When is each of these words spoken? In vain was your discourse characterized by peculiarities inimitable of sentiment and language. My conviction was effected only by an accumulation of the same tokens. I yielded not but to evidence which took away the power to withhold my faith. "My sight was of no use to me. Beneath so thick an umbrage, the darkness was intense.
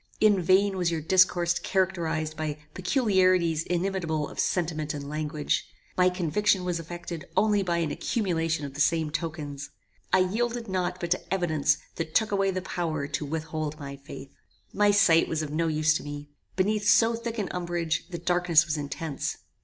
In 0.19 0.41
vain 0.41 0.77
was 0.77 0.89
your 0.89 0.99
discourse 0.99 1.59
characterized 1.59 2.35
by 2.35 2.57
peculiarities 2.73 3.61
inimitable 3.61 4.27
of 4.27 4.39
sentiment 4.39 4.95
and 4.95 5.07
language. 5.07 5.63
My 5.95 6.09
conviction 6.09 6.63
was 6.65 6.79
effected 6.79 7.25
only 7.37 7.61
by 7.61 7.77
an 7.77 7.91
accumulation 7.91 8.65
of 8.65 8.73
the 8.73 8.81
same 8.81 9.11
tokens. 9.11 9.69
I 10.11 10.21
yielded 10.21 10.67
not 10.67 10.99
but 10.99 11.11
to 11.11 11.31
evidence 11.31 11.77
which 11.97 12.13
took 12.15 12.31
away 12.31 12.49
the 12.49 12.63
power 12.63 13.05
to 13.09 13.25
withhold 13.27 13.79
my 13.79 13.95
faith. 13.95 14.31
"My 14.73 14.89
sight 14.89 15.27
was 15.29 15.43
of 15.43 15.51
no 15.51 15.67
use 15.67 15.93
to 15.97 16.03
me. 16.03 16.29
Beneath 16.55 16.87
so 16.89 17.13
thick 17.13 17.37
an 17.37 17.47
umbrage, 17.51 18.07
the 18.09 18.17
darkness 18.17 18.65
was 18.65 18.77
intense. 18.77 19.37